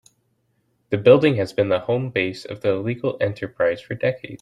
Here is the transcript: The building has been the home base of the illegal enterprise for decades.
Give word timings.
The 0.89 0.97
building 0.97 1.35
has 1.35 1.53
been 1.53 1.69
the 1.69 1.81
home 1.81 2.09
base 2.09 2.43
of 2.43 2.61
the 2.61 2.71
illegal 2.71 3.17
enterprise 3.21 3.81
for 3.81 3.93
decades. 3.93 4.29